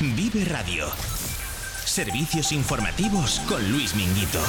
[0.00, 0.86] Vive Radio.
[1.84, 4.40] Servicios informativos con Luis Minguito.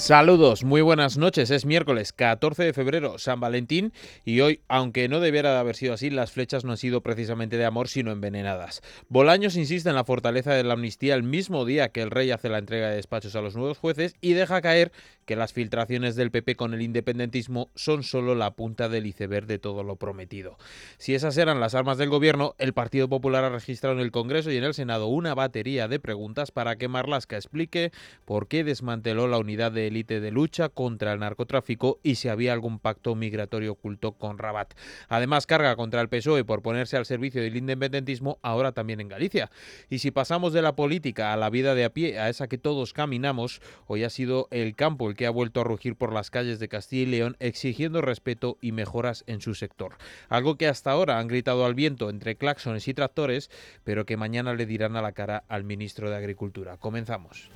[0.00, 1.50] Saludos, muy buenas noches.
[1.50, 3.92] Es miércoles 14 de febrero, San Valentín,
[4.24, 7.58] y hoy, aunque no debiera de haber sido así, las flechas no han sido precisamente
[7.58, 8.80] de amor, sino envenenadas.
[9.10, 12.48] Bolaños insiste en la fortaleza de la amnistía el mismo día que el rey hace
[12.48, 14.90] la entrega de despachos a los nuevos jueces y deja caer
[15.26, 19.58] que las filtraciones del PP con el independentismo son solo la punta del iceberg de
[19.58, 20.56] todo lo prometido.
[20.96, 24.50] Si esas eran las armas del gobierno, el Partido Popular ha registrado en el Congreso
[24.50, 27.92] y en el Senado una batería de preguntas para que Marlaska explique
[28.24, 32.52] por qué desmanteló la unidad de élite de lucha contra el narcotráfico y si había
[32.52, 34.74] algún pacto migratorio oculto con Rabat.
[35.08, 39.50] Además, carga contra el PSOE por ponerse al servicio del independentismo ahora también en Galicia.
[39.88, 42.58] Y si pasamos de la política a la vida de a pie, a esa que
[42.58, 46.30] todos caminamos, hoy ha sido el campo el que ha vuelto a rugir por las
[46.30, 49.96] calles de Castilla y León exigiendo respeto y mejoras en su sector.
[50.28, 53.50] Algo que hasta ahora han gritado al viento entre claxones y tractores,
[53.84, 56.76] pero que mañana le dirán a la cara al ministro de Agricultura.
[56.76, 57.50] Comenzamos.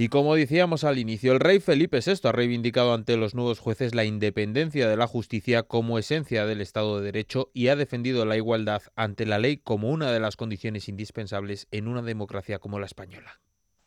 [0.00, 3.94] Y como decíamos al inicio, el rey Felipe VI ha reivindicado ante los nuevos jueces
[3.94, 8.38] la independencia de la justicia como esencia del Estado de Derecho y ha defendido la
[8.38, 12.86] igualdad ante la ley como una de las condiciones indispensables en una democracia como la
[12.86, 13.40] española.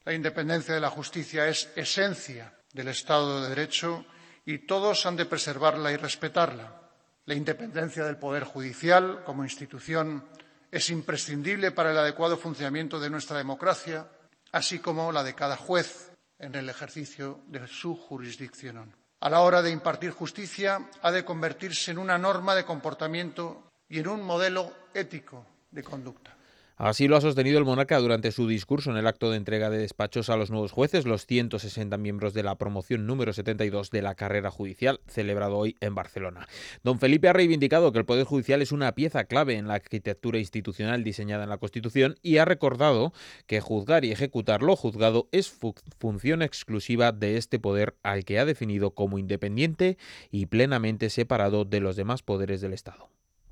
[0.05, 4.05] La independencia de la justicia es esencia del Estado de Derecho
[4.45, 6.91] y todos han de preservarla y respetarla.
[7.25, 10.23] La independencia del Poder Judicial como institución
[10.69, 14.05] es imprescindible para el adecuado funcionamiento de nuestra democracia
[14.53, 18.95] así como la de cada juez en el ejercicio de su jurisdicción.
[19.19, 23.99] A la hora de impartir justicia, ha de convertirse en una norma de comportamiento y
[23.99, 26.35] en un modelo ético de conducta.
[26.75, 29.77] Así lo ha sostenido el monarca durante su discurso en el acto de entrega de
[29.77, 34.15] despachos a los nuevos jueces, los 160 miembros de la promoción número 72 de la
[34.15, 36.47] carrera judicial, celebrado hoy en Barcelona.
[36.83, 40.39] Don Felipe ha reivindicado que el Poder Judicial es una pieza clave en la arquitectura
[40.39, 43.13] institucional diseñada en la Constitución y ha recordado
[43.45, 45.55] que juzgar y ejecutar lo juzgado es
[45.99, 49.99] función exclusiva de este poder al que ha definido como independiente
[50.31, 53.09] y plenamente separado de los demás poderes del Estado.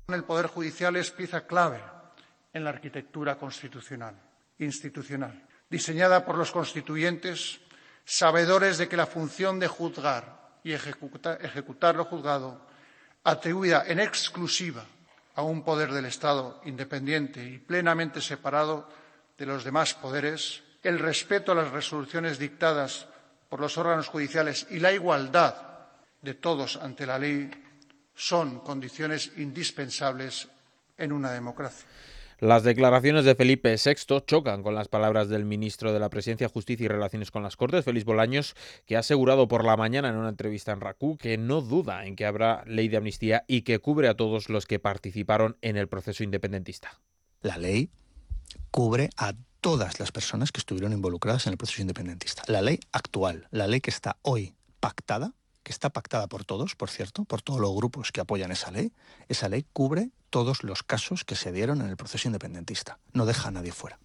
[0.08, 1.78] El Poder Judicial es pieza clave
[2.52, 4.14] en la arquitectura constitucional,
[4.58, 7.60] institucional, diseñada por los constituyentes,
[8.04, 12.66] sabedores de que la función de juzgar y ejecutar lo juzgado,
[13.24, 14.84] atribuida en exclusiva
[15.34, 18.88] a un poder del Estado independiente y plenamente separado
[19.38, 23.06] de los demás poderes, el respeto a las resoluciones dictadas
[23.48, 25.54] por los órganos judiciales y la igualdad
[26.20, 27.50] de todos ante la ley
[28.14, 30.48] son condiciones indispensables
[30.96, 31.86] en una democracia.
[32.42, 36.86] Las declaraciones de Felipe VI chocan con las palabras del ministro de la Presidencia, Justicia
[36.86, 40.30] y Relaciones con las Cortes, Félix Bolaños, que ha asegurado por la mañana en una
[40.30, 44.08] entrevista en RACU que no duda en que habrá ley de amnistía y que cubre
[44.08, 47.00] a todos los que participaron en el proceso independentista.
[47.42, 47.90] La ley
[48.72, 52.42] cubre a todas las personas que estuvieron involucradas en el proceso independentista.
[52.48, 55.32] La ley actual, la ley que está hoy pactada,
[55.62, 58.92] que está pactada por todos, por cierto, por todos los grupos que apoyan esa ley,
[59.28, 62.98] esa ley cubre todos los casos que se dieron en el proceso independentista.
[63.12, 63.98] No deja a nadie fuera.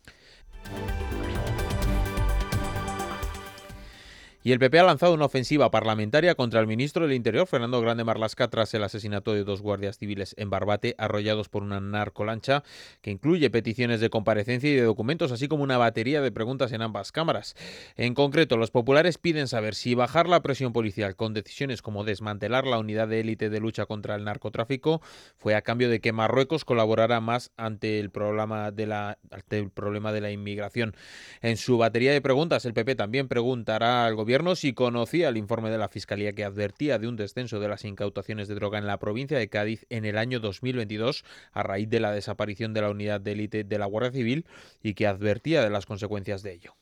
[4.47, 8.05] Y el PP ha lanzado una ofensiva parlamentaria contra el ministro del Interior, Fernando Grande
[8.05, 12.63] Marlasca, tras el asesinato de dos guardias civiles en Barbate, arrollados por una narcolancha,
[13.01, 16.81] que incluye peticiones de comparecencia y de documentos, así como una batería de preguntas en
[16.81, 17.57] ambas cámaras.
[17.97, 22.65] En concreto, los populares piden saber si bajar la presión policial con decisiones como desmantelar
[22.67, 25.01] la unidad de élite de lucha contra el narcotráfico
[25.35, 29.71] fue a cambio de que Marruecos colaborara más ante el problema de la, ante el
[29.71, 30.95] problema de la inmigración.
[31.41, 35.71] En su batería de preguntas, el PP también preguntará al gobierno si conocía el informe
[35.71, 38.99] de la Fiscalía que advertía de un descenso de las incautaciones de droga en la
[38.99, 43.19] provincia de Cádiz en el año 2022 a raíz de la desaparición de la unidad
[43.19, 44.45] de élite de la Guardia Civil
[44.83, 46.75] y que advertía de las consecuencias de ello.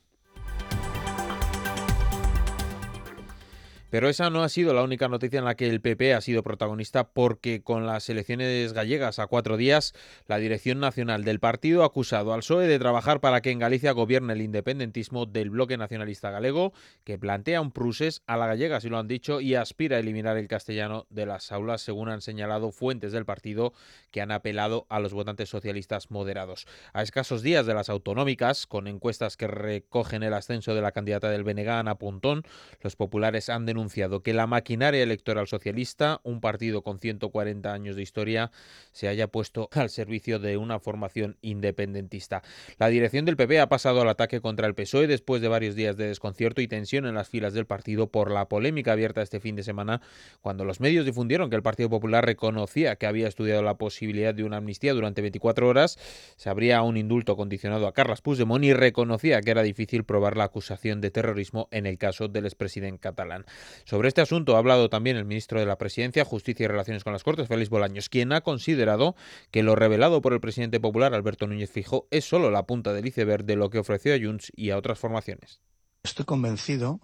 [3.96, 6.42] Pero esa no ha sido la única noticia en la que el PP ha sido
[6.42, 9.94] protagonista porque con las elecciones gallegas a cuatro días,
[10.26, 13.92] la Dirección Nacional del Partido ha acusado al PSOE de trabajar para que en Galicia
[13.92, 18.90] gobierne el independentismo del bloque nacionalista galego, que plantea un prusés a la gallega, si
[18.90, 22.72] lo han dicho, y aspira a eliminar el castellano de las aulas, según han señalado
[22.72, 23.72] fuentes del partido
[24.10, 26.66] que han apelado a los votantes socialistas moderados.
[26.92, 31.30] A escasos días de las autonómicas, con encuestas que recogen el ascenso de la candidata
[31.30, 32.42] del Benegán a Pontón,
[32.82, 33.85] los populares han denunciado
[34.22, 38.50] que la maquinaria electoral socialista, un partido con 140 años de historia,
[38.92, 42.42] se haya puesto al servicio de una formación independentista.
[42.78, 45.96] La dirección del PP ha pasado al ataque contra el PSOE después de varios días
[45.96, 49.56] de desconcierto y tensión en las filas del partido por la polémica abierta este fin
[49.56, 50.00] de semana
[50.40, 54.44] cuando los medios difundieron que el Partido Popular reconocía que había estudiado la posibilidad de
[54.44, 55.98] una amnistía durante 24 horas,
[56.36, 60.44] se abría un indulto condicionado a Carles Puigdemont y reconocía que era difícil probar la
[60.44, 63.44] acusación de terrorismo en el caso del expresidente catalán.
[63.84, 67.12] Sobre este asunto ha hablado también el ministro de la Presidencia, Justicia y Relaciones con
[67.12, 69.16] las Cortes, Félix Bolaños, quien ha considerado
[69.50, 73.06] que lo revelado por el presidente popular, Alberto Núñez Fijo, es solo la punta del
[73.06, 75.60] iceberg de lo que ofreció a Junts y a otras formaciones.
[76.02, 77.00] Estoy convencido,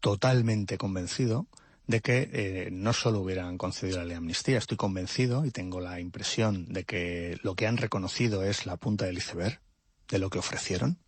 [0.00, 1.46] totalmente convencido,
[1.86, 6.66] de que eh, no solo hubieran concedido la amnistía, estoy convencido y tengo la impresión
[6.72, 9.60] de que lo que han reconocido es la punta del iceberg
[10.08, 10.98] de lo que ofrecieron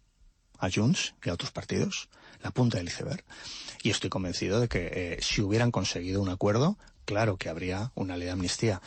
[0.58, 2.08] a Junts y a otros partidos,
[2.43, 3.25] la punta del iceberg.
[3.83, 8.17] Y estoy convencido de que eh, si hubieran conseguido un acuerdo, claro que habría una
[8.17, 8.83] ley de amnistía.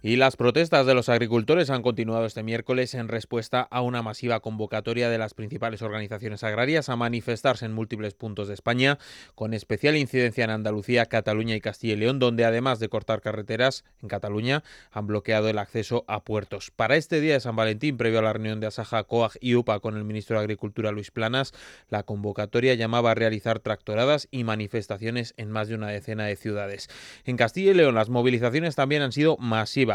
[0.00, 4.38] Y las protestas de los agricultores han continuado este miércoles en respuesta a una masiva
[4.38, 9.00] convocatoria de las principales organizaciones agrarias a manifestarse en múltiples puntos de España,
[9.34, 13.84] con especial incidencia en Andalucía, Cataluña y Castilla y León, donde además de cortar carreteras
[14.00, 14.62] en Cataluña
[14.92, 16.70] han bloqueado el acceso a puertos.
[16.70, 19.80] Para este día de San Valentín, previo a la reunión de Asaja, COAG y UPA
[19.80, 21.52] con el ministro de Agricultura Luis Planas,
[21.90, 26.88] la convocatoria llamaba a realizar tractoradas y manifestaciones en más de una decena de ciudades.
[27.24, 29.87] En Castilla y León las movilizaciones también han sido masivas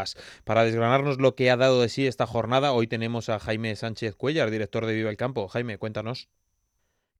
[0.44, 4.16] para desgranarnos lo que ha dado de sí esta jornada, hoy tenemos a Jaime Sánchez
[4.16, 5.48] Cuellar, director de Viva el Campo.
[5.48, 6.28] Jaime, cuéntanos.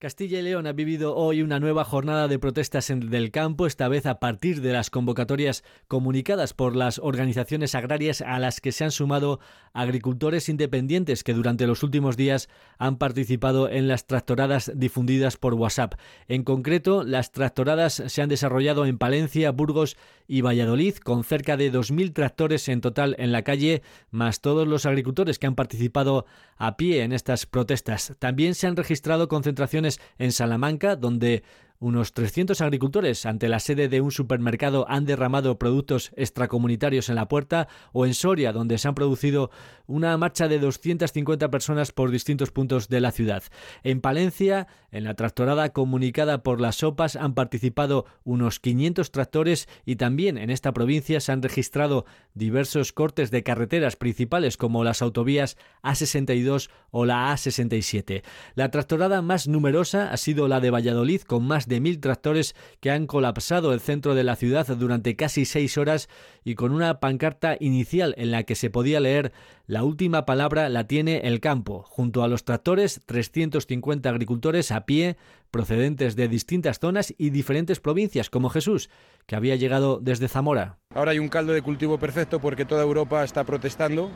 [0.04, 3.88] Castilla y León ha vivido hoy una nueva jornada de protestas en del campo, esta
[3.88, 8.84] vez a partir de las convocatorias comunicadas por las organizaciones agrarias a las que se
[8.84, 9.40] han sumado
[9.72, 15.94] agricultores independientes que durante los últimos días han participado en las tractoradas difundidas por WhatsApp.
[16.28, 19.96] En concreto, las tractoradas se han desarrollado en Palencia, Burgos
[20.28, 24.84] y Valladolid, con cerca de 2.000 tractores en total en la calle, más todos los
[24.84, 26.26] agricultores que han participado
[26.58, 28.14] a pie en estas protestas.
[28.18, 31.42] También se han registrado concentraciones en Salamanca, donde
[31.84, 37.28] unos 300 agricultores ante la sede de un supermercado han derramado productos extracomunitarios en la
[37.28, 39.50] puerta o en Soria, donde se han producido
[39.86, 43.42] una marcha de 250 personas por distintos puntos de la ciudad.
[43.82, 49.96] En Palencia, en la tractorada comunicada por las SOPAS, han participado unos 500 tractores y
[49.96, 55.58] también en esta provincia se han registrado diversos cortes de carreteras principales como las autovías
[55.82, 58.22] A62 o la A67.
[58.54, 62.92] La tractorada más numerosa ha sido la de Valladolid con más de mil tractores que
[62.92, 66.08] han colapsado el centro de la ciudad durante casi seis horas
[66.44, 69.32] y con una pancarta inicial en la que se podía leer
[69.66, 71.82] la última palabra la tiene el campo.
[71.88, 75.16] Junto a los tractores, 350 agricultores a pie
[75.50, 78.88] procedentes de distintas zonas y diferentes provincias, como Jesús,
[79.26, 80.78] que había llegado desde Zamora.
[80.94, 84.10] Ahora hay un caldo de cultivo perfecto porque toda Europa está protestando,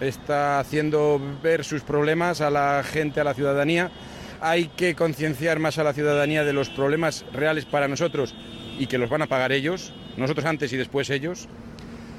[0.00, 3.92] está haciendo ver sus problemas a la gente, a la ciudadanía
[4.46, 8.34] hay que concienciar más a la ciudadanía de los problemas reales para nosotros
[8.78, 11.48] y que los van a pagar ellos, nosotros antes y después ellos.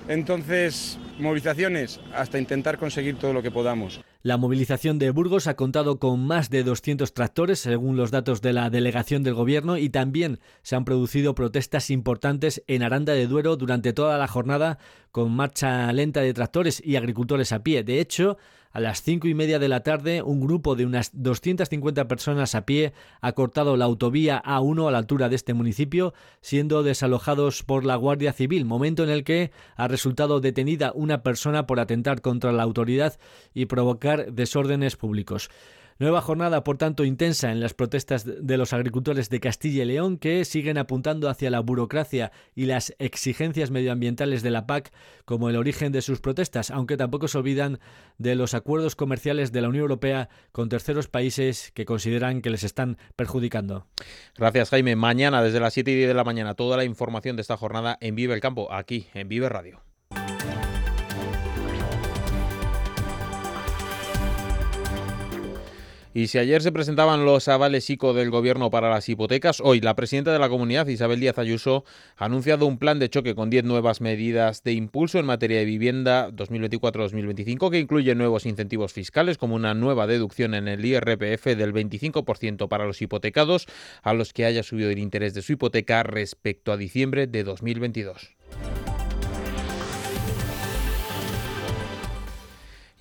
[0.07, 4.01] Entonces, movilizaciones hasta intentar conseguir todo lo que podamos.
[4.23, 8.53] La movilización de Burgos ha contado con más de 200 tractores, según los datos de
[8.53, 13.55] la delegación del gobierno, y también se han producido protestas importantes en Aranda de Duero
[13.55, 14.79] durante toda la jornada,
[15.11, 17.83] con marcha lenta de tractores y agricultores a pie.
[17.83, 18.37] De hecho,
[18.75, 22.65] a las cinco y media de la tarde, un grupo de unas 250 personas a
[22.65, 22.91] pie
[23.21, 27.95] ha cortado la autovía A1 a la altura de este municipio, siendo desalojados por la
[27.95, 32.63] Guardia Civil, momento en el que ha resultado detenida una persona por atentar contra la
[32.63, 33.17] autoridad
[33.53, 35.49] y provocar desórdenes públicos.
[35.97, 40.17] Nueva jornada, por tanto, intensa en las protestas de los agricultores de Castilla y León
[40.17, 44.91] que siguen apuntando hacia la burocracia y las exigencias medioambientales de la PAC
[45.23, 47.79] como el origen de sus protestas, aunque tampoco se olvidan
[48.17, 52.65] de los acuerdos comerciales de la Unión Europea con terceros países que consideran que les
[52.65, 53.87] están perjudicando.
[54.37, 54.97] Gracias, Jaime.
[54.97, 57.97] Mañana, desde las 7 y 10 de la mañana, toda la información de esta jornada
[58.01, 59.79] en Vive el Campo, aquí en Vive Radio.
[66.15, 69.97] Y si ayer se presentaban los avales ICO del gobierno para las hipotecas, hoy la
[69.97, 71.83] presidenta de la comunidad, Isabel Díaz Ayuso,
[72.15, 75.65] ha anunciado un plan de choque con 10 nuevas medidas de impulso en materia de
[75.65, 81.73] vivienda 2024-2025 que incluye nuevos incentivos fiscales como una nueva deducción en el IRPF del
[81.73, 83.67] 25% para los hipotecados
[84.01, 88.29] a los que haya subido el interés de su hipoteca respecto a diciembre de 2022.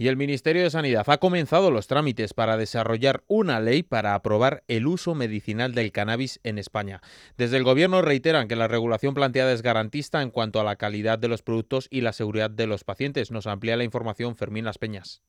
[0.04, 4.62] Y el Ministerio de Sanidad ha comenzado los trámites para desarrollar una ley para aprobar
[4.68, 7.00] el uso medicinal del cannabis en España.
[7.38, 11.18] Desde el Gobierno reiteran que la regulación planteada es garantista en cuanto a la calidad
[11.18, 13.30] de los productos y la seguridad de los pacientes.
[13.30, 15.22] Nos amplía la información Fermín Las Peñas.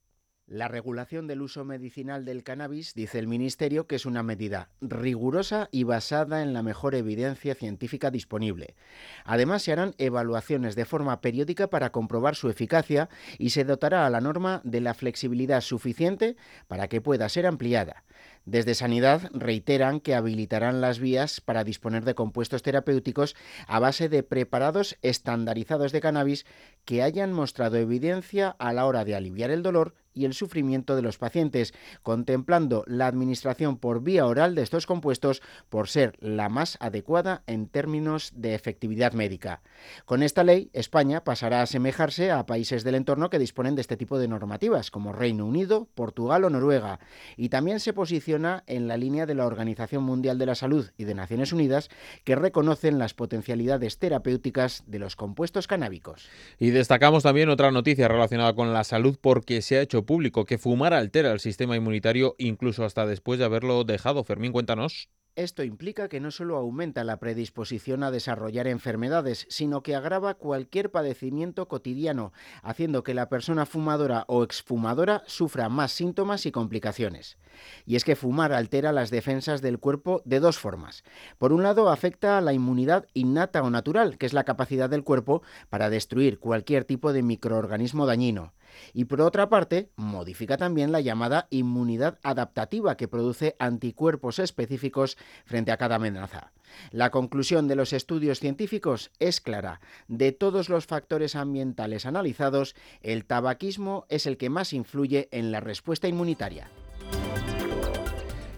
[0.47, 5.69] La regulación del uso medicinal del cannabis dice el Ministerio que es una medida rigurosa
[5.71, 8.75] y basada en la mejor evidencia científica disponible.
[9.23, 13.09] Además, se harán evaluaciones de forma periódica para comprobar su eficacia
[13.39, 16.35] y se dotará a la norma de la flexibilidad suficiente
[16.67, 18.03] para que pueda ser ampliada.
[18.45, 23.35] Desde Sanidad reiteran que habilitarán las vías para disponer de compuestos terapéuticos
[23.67, 26.45] a base de preparados estandarizados de cannabis
[26.85, 31.01] que hayan mostrado evidencia a la hora de aliviar el dolor y el sufrimiento de
[31.01, 36.77] los pacientes, contemplando la administración por vía oral de estos compuestos por ser la más
[36.79, 39.61] adecuada en términos de efectividad médica.
[40.05, 43.97] Con esta ley, España pasará a asemejarse a países del entorno que disponen de este
[43.97, 47.01] tipo de normativas, como Reino Unido, Portugal o Noruega,
[47.35, 48.34] y también se posiciona
[48.67, 51.89] en la línea de la Organización Mundial de la Salud y de Naciones Unidas,
[52.23, 56.27] que reconocen las potencialidades terapéuticas de los compuestos canábicos.
[56.59, 60.57] Y destacamos también otra noticia relacionada con la salud porque se ha hecho público que
[60.57, 64.23] fumar altera el sistema inmunitario incluso hasta después de haberlo dejado.
[64.23, 65.09] Fermín, cuéntanos.
[65.35, 70.91] Esto implica que no solo aumenta la predisposición a desarrollar enfermedades, sino que agrava cualquier
[70.91, 72.31] padecimiento cotidiano,
[72.63, 77.37] haciendo que la persona fumadora o exfumadora sufra más síntomas y complicaciones.
[77.85, 81.03] Y es que fumar altera las defensas del cuerpo de dos formas.
[81.37, 85.03] Por un lado, afecta a la inmunidad innata o natural, que es la capacidad del
[85.03, 88.53] cuerpo para destruir cualquier tipo de microorganismo dañino.
[88.93, 95.71] Y por otra parte, modifica también la llamada inmunidad adaptativa que produce anticuerpos específicos frente
[95.71, 96.51] a cada amenaza.
[96.91, 99.81] La conclusión de los estudios científicos es clara.
[100.07, 105.59] De todos los factores ambientales analizados, el tabaquismo es el que más influye en la
[105.59, 106.69] respuesta inmunitaria.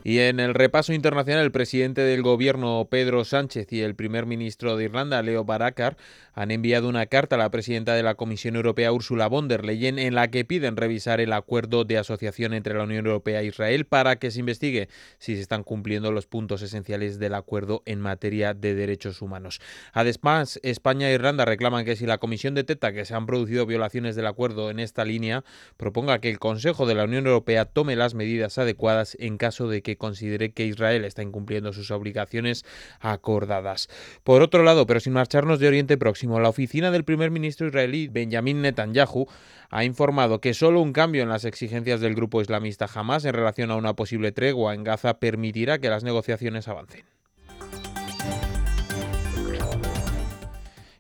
[0.07, 4.77] Y en el repaso internacional, el presidente del gobierno Pedro Sánchez y el primer ministro
[4.77, 5.97] de Irlanda, Leo Varadkar,
[6.31, 9.99] han enviado una carta a la presidenta de la Comisión Europea, Ursula von der Leyen,
[9.99, 13.85] en la que piden revisar el acuerdo de asociación entre la Unión Europea e Israel
[13.85, 14.87] para que se investigue
[15.17, 19.59] si se están cumpliendo los puntos esenciales del acuerdo en materia de derechos humanos.
[19.91, 24.15] Además, España e Irlanda reclaman que si la Comisión detecta que se han producido violaciones
[24.15, 25.43] del acuerdo en esta línea,
[25.75, 29.81] proponga que el Consejo de la Unión Europea tome las medidas adecuadas en caso de
[29.81, 32.65] que considere que Israel está incumpliendo sus obligaciones
[32.99, 33.89] acordadas.
[34.23, 38.07] Por otro lado, pero sin marcharnos de Oriente Próximo, la oficina del primer ministro israelí
[38.07, 39.27] Benjamin Netanyahu
[39.69, 43.71] ha informado que solo un cambio en las exigencias del grupo islamista Hamas en relación
[43.71, 47.16] a una posible tregua en Gaza permitirá que las negociaciones avancen.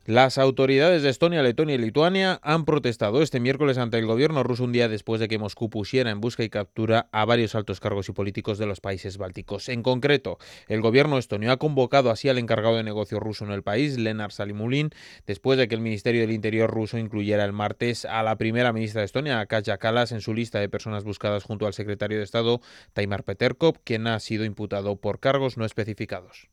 [0.07, 4.63] Las autoridades de Estonia, Letonia y Lituania han protestado este miércoles ante el gobierno ruso
[4.63, 8.07] un día después de que Moscú pusiera en busca y captura a varios altos cargos
[8.07, 9.67] y políticos de los países bálticos.
[9.67, 10.37] En concreto,
[10.69, 14.31] el gobierno estonio ha convocado así al encargado de negocios ruso en el país, Lenar
[14.31, 14.91] Salimulin,
[15.25, 19.01] después de que el Ministerio del Interior ruso incluyera el martes a la primera ministra
[19.01, 22.61] de Estonia, Kaja Kallas, en su lista de personas buscadas junto al secretario de Estado,
[22.93, 26.47] Taimar Peterkop, quien ha sido imputado por cargos no especificados.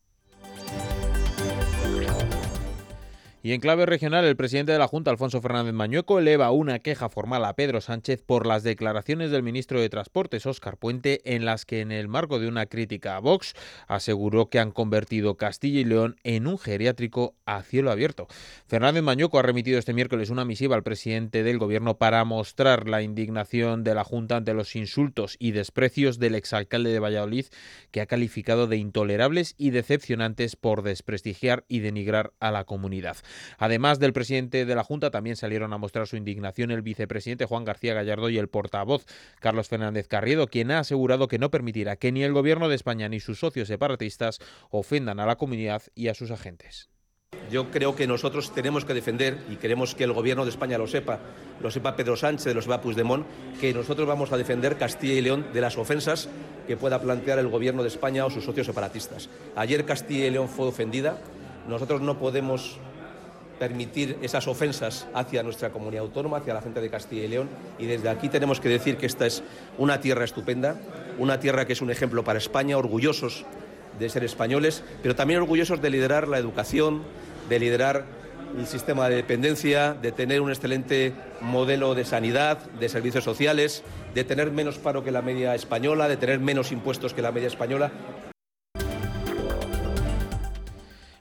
[3.45, 7.09] Y en clave regional, el presidente de la Junta, Alfonso Fernández Mañueco, eleva una queja
[7.09, 11.63] formal a Pedro Sánchez por las declaraciones del ministro de Transportes, Óscar Puente, en las
[11.63, 13.53] que, en el marco de una crítica a Vox,
[13.87, 18.25] aseguró que han convertido Castilla y León en un geriátrico a cielo abierto.
[18.65, 23.03] Fernández Mañueco ha remitido este miércoles una misiva al presidente del Gobierno para mostrar la
[23.03, 27.45] indignación de la Junta ante los insultos y desprecios del exalcalde de Valladolid,
[27.91, 33.17] que ha calificado de intolerables y decepcionantes por desprestigiar y denigrar a la comunidad.
[33.57, 37.65] Además del presidente de la Junta, también salieron a mostrar su indignación el vicepresidente Juan
[37.65, 39.05] García Gallardo y el portavoz
[39.39, 43.09] Carlos Fernández Carriedo, quien ha asegurado que no permitirá que ni el gobierno de España
[43.09, 44.39] ni sus socios separatistas
[44.69, 46.89] ofendan a la comunidad y a sus agentes.
[47.51, 50.87] Yo creo que nosotros tenemos que defender, y queremos que el Gobierno de España lo
[50.87, 51.19] sepa,
[51.61, 53.25] lo sepa Pedro Sánchez, lo sepa Puigdemont,
[53.59, 56.27] que nosotros vamos a defender Castilla y León de las ofensas
[56.65, 59.29] que pueda plantear el Gobierno de España o sus socios separatistas.
[59.55, 61.19] Ayer Castilla y León fue ofendida.
[61.67, 62.79] Nosotros no podemos
[63.59, 67.49] permitir esas ofensas hacia nuestra comunidad autónoma, hacia la gente de Castilla y León.
[67.79, 69.43] Y desde aquí tenemos que decir que esta es
[69.77, 70.75] una tierra estupenda,
[71.17, 73.45] una tierra que es un ejemplo para España, orgullosos
[73.99, 77.03] de ser españoles, pero también orgullosos de liderar la educación,
[77.49, 78.05] de liderar
[78.57, 83.83] el sistema de dependencia, de tener un excelente modelo de sanidad, de servicios sociales,
[84.13, 87.47] de tener menos paro que la media española, de tener menos impuestos que la media
[87.47, 87.91] española.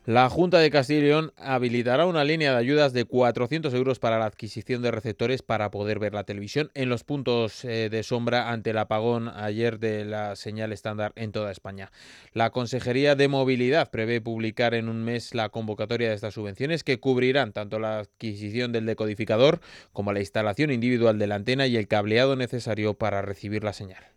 [0.07, 4.19] La Junta de Castilla y León habilitará una línea de ayudas de 400 euros para
[4.19, 8.51] la adquisición de receptores para poder ver la televisión en los puntos eh, de sombra
[8.51, 11.91] ante el apagón ayer de la señal estándar en toda España.
[12.35, 17.01] La Consejería de Movilidad prevé publicar en un mes la convocatoria de estas subvenciones que
[17.01, 19.61] cubrirán tanto la adquisición del decodificador
[19.95, 24.14] como la instalación individual de la antena y el cableado necesario para recibir la señal.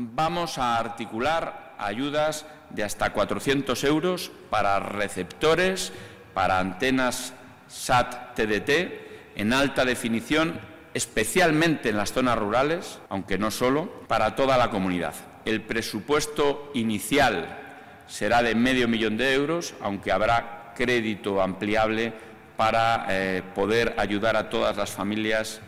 [0.00, 5.92] Vamos a articular ayudas de hasta 400 euros para receptores,
[6.34, 7.32] para antenas
[7.68, 8.92] SAT-TDT
[9.34, 10.60] en alta definición,
[10.94, 15.14] especialmente en las zonas rurales, aunque no solo, para toda la comunidad.
[15.44, 17.58] El presupuesto inicial
[18.06, 22.12] será de medio millón de euros, aunque habrá crédito ampliable
[22.56, 25.60] para eh, poder ayudar a todas las familias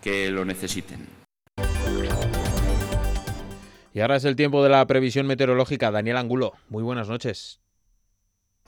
[0.00, 1.13] que lo necesiten.
[3.94, 5.92] Y ahora es el tiempo de la previsión meteorológica.
[5.92, 7.60] Daniel Angulo, muy buenas noches.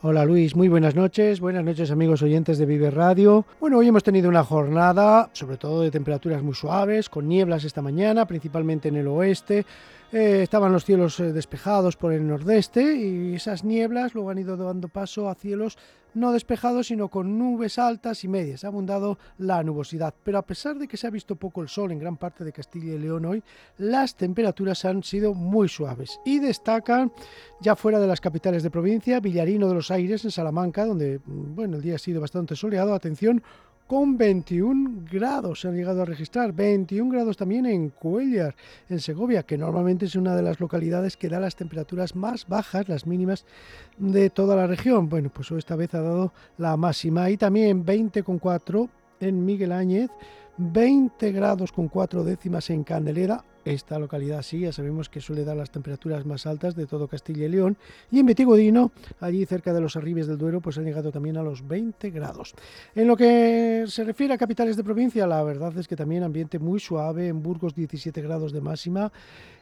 [0.00, 1.40] Hola Luis, muy buenas noches.
[1.40, 3.44] Buenas noches amigos oyentes de Vive Radio.
[3.58, 7.82] Bueno, hoy hemos tenido una jornada, sobre todo de temperaturas muy suaves, con nieblas esta
[7.82, 9.66] mañana, principalmente en el oeste.
[10.12, 14.56] Eh, estaban los cielos eh, despejados por el nordeste y esas nieblas luego han ido
[14.56, 15.76] dando paso a cielos
[16.16, 18.64] no despejados, sino con nubes altas y medias.
[18.64, 20.14] Ha abundado la nubosidad.
[20.24, 22.52] Pero a pesar de que se ha visto poco el sol en gran parte de
[22.52, 23.42] Castilla y León hoy,
[23.76, 26.18] las temperaturas han sido muy suaves.
[26.24, 27.12] Y destacan,
[27.60, 31.54] ya fuera de las capitales de provincia, Villarino de los Aires, en Salamanca, donde mm,
[31.54, 32.94] bueno, el día ha sido bastante soleado.
[32.94, 33.42] Atención,
[33.86, 38.54] con 21 grados se han llegado a registrar, 21 grados también en Cuellar,
[38.88, 42.88] en Segovia, que normalmente es una de las localidades que da las temperaturas más bajas,
[42.88, 43.44] las mínimas
[43.98, 45.08] de toda la región.
[45.08, 48.88] Bueno, pues esta vez ha dado la máxima y también 20,4
[49.20, 50.10] en Miguel Áñez,
[50.58, 55.56] 20 grados con 4 décimas en Candelera, esta localidad sí, ya sabemos que suele dar
[55.56, 57.76] las temperaturas más altas de todo Castilla y León.
[58.10, 61.42] Y en Betigodino, allí cerca de los arribes del Duero, pues han llegado también a
[61.42, 62.54] los 20 grados.
[62.94, 66.58] En lo que se refiere a capitales de provincia, la verdad es que también ambiente
[66.58, 69.12] muy suave, en Burgos 17 grados de máxima.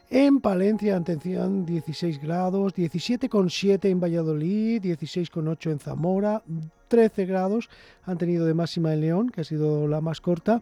[0.09, 6.43] En Palencia, atención, 16 grados, 17,7 en Valladolid, 16,8 en Zamora,
[6.87, 7.69] 13 grados
[8.03, 10.61] han tenido de máxima en León, que ha sido la más corta.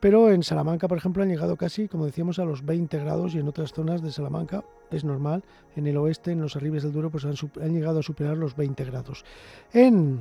[0.00, 3.38] Pero en Salamanca, por ejemplo, han llegado casi, como decíamos, a los 20 grados y
[3.38, 5.44] en otras zonas de Salamanca es normal.
[5.76, 7.34] En el oeste, en los arribes del Duro, pues han,
[7.72, 9.26] llegado a superar los 20 grados.
[9.74, 10.20] En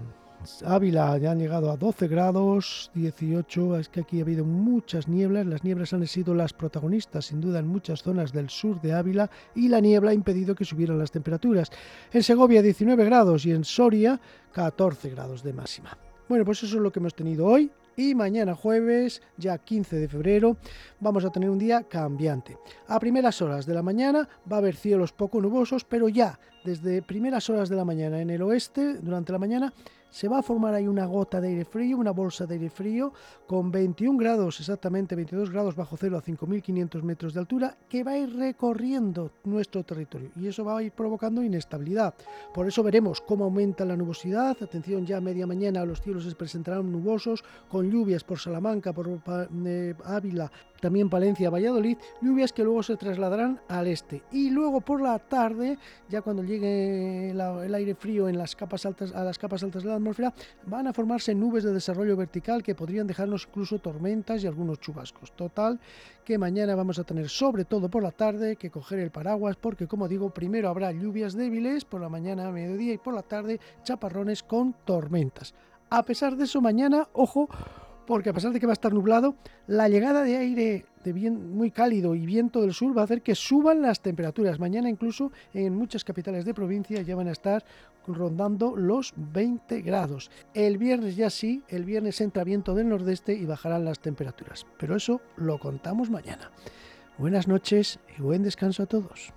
[0.65, 3.78] Ávila ya han llegado a 12 grados, 18.
[3.78, 5.46] Es que aquí ha habido muchas nieblas.
[5.46, 9.30] Las nieblas han sido las protagonistas, sin duda, en muchas zonas del sur de Ávila
[9.56, 11.72] y la niebla ha impedido que subieran las temperaturas.
[12.12, 14.20] En Segovia, 19 grados y en Soria,
[14.52, 15.98] 14 grados de máxima.
[16.28, 17.72] Bueno, pues eso es lo que hemos tenido hoy.
[18.00, 20.56] Y mañana jueves, ya 15 de febrero,
[21.02, 22.58] vamos a tener un día cambiante.
[22.88, 27.02] A primeras horas de la mañana va a haber cielos poco nubosos, pero ya desde
[27.02, 29.74] primeras horas de la mañana en el oeste, durante la mañana,
[30.10, 33.13] se va a formar ahí una gota de aire frío, una bolsa de aire frío
[33.48, 38.12] con 21 grados, exactamente 22 grados bajo cero a 5.500 metros de altura, que va
[38.12, 42.13] a ir recorriendo nuestro territorio y eso va a ir provocando inestabilidad.
[42.54, 44.58] Por eso veremos cómo aumenta la nubosidad.
[44.62, 49.08] Atención, ya a media mañana los cielos se presentarán nubosos con lluvias por Salamanca, por
[49.65, 54.24] eh, Ávila, también Palencia, Valladolid, lluvias que luego se trasladarán al este.
[54.32, 55.78] Y luego por la tarde,
[56.10, 59.89] ya cuando llegue el aire frío en las capas altas, a las capas altas de
[59.89, 60.34] la atmósfera,
[60.65, 65.32] van a formarse nubes de desarrollo vertical que podrían dejarnos incluso tormentas y algunos chubascos.
[65.34, 65.80] Total,
[66.24, 69.88] que mañana vamos a tener sobre todo por la tarde que coger el paraguas porque
[69.88, 73.60] como digo, primero habrá lluvias débiles por la mañana, a mediodía y por la tarde
[73.84, 75.54] chaparrones con tormentas.
[75.89, 77.50] A pesar de eso, mañana, ojo,
[78.10, 79.36] porque a pesar de que va a estar nublado,
[79.67, 83.22] la llegada de aire de bien, muy cálido y viento del sur va a hacer
[83.22, 84.60] que suban las temperaturas.
[84.60, 87.63] Mañana incluso en muchas capitales de provincia ya van a estar
[88.08, 90.32] rondando los 20 grados.
[90.56, 94.65] El viernes ya sí, el viernes entra viento del nordeste y bajarán las temperaturas.
[94.80, 96.50] Pero eso lo contamos mañana.
[97.19, 99.34] Buenas noches y buen descanso a todos.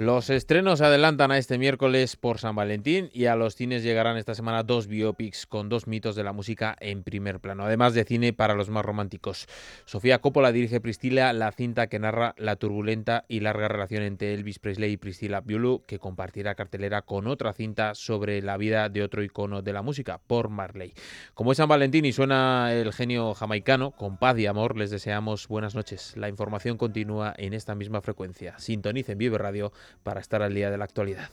[0.00, 4.34] Los estrenos adelantan a este miércoles por San Valentín y a los cines llegarán esta
[4.34, 8.32] semana dos biopics con dos mitos de la música en primer plano, además de cine
[8.32, 9.46] para los más románticos.
[9.84, 14.58] Sofía Coppola dirige Priscila, la cinta que narra la turbulenta y larga relación entre Elvis
[14.58, 19.22] Presley y Priscila Biulu, que compartirá cartelera con otra cinta sobre la vida de otro
[19.22, 20.94] icono de la música, por Marley.
[21.34, 25.46] Como es San Valentín y suena el genio jamaicano, con paz y amor les deseamos
[25.46, 26.16] buenas noches.
[26.16, 28.58] La información continúa en esta misma frecuencia.
[28.58, 31.28] Sintonicen Vive Radio para estar al día de la actualidad.